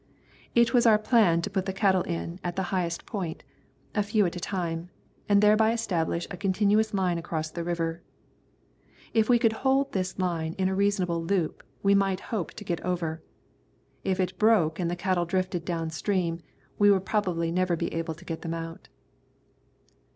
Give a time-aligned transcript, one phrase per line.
[0.55, 3.43] It was our plan to put the cattle in at the highest point,
[3.93, 4.89] a few at a time,
[5.29, 8.01] and thereby establish a continuous line across the river.
[9.13, 12.81] If we could hold this line in a reasonable loop, we might hope to get
[12.81, 13.21] over.
[14.03, 16.39] If it broke and the cattle drifted down stream
[16.79, 18.89] we would probably never be able to get them out.